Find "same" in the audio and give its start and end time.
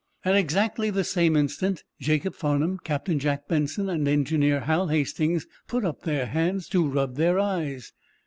1.03-1.35